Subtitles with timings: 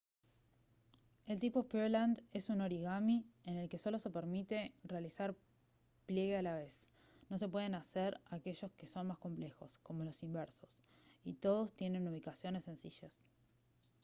[1.27, 5.35] el tipo pureland es un origami en el que solo se permite realizar
[6.07, 6.89] pliegue a la vez
[7.29, 10.79] no se pueden hacer aquellos que son más complejos como los inversos
[11.23, 13.21] y todos tienen ubicaciones sencillas